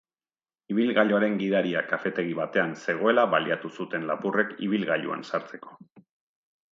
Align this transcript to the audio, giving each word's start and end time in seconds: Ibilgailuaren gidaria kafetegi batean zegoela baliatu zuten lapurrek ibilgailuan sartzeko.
Ibilgailuaren 0.75 1.35
gidaria 1.41 1.83
kafetegi 1.91 2.33
batean 2.41 2.73
zegoela 2.85 3.25
baliatu 3.33 3.71
zuten 3.81 4.07
lapurrek 4.13 4.55
ibilgailuan 4.69 5.23
sartzeko. 5.31 5.77